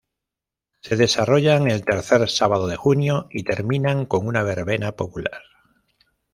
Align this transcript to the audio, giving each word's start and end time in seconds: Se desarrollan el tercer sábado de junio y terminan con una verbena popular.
Se 0.81 0.95
desarrollan 0.95 1.69
el 1.69 1.85
tercer 1.85 2.27
sábado 2.27 2.65
de 2.65 2.75
junio 2.75 3.27
y 3.29 3.43
terminan 3.43 4.07
con 4.07 4.25
una 4.25 4.41
verbena 4.41 4.93
popular. 4.93 5.43